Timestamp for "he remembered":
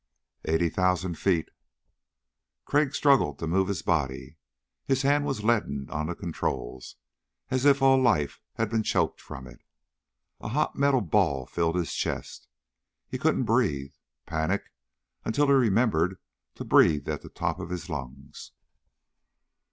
15.45-16.17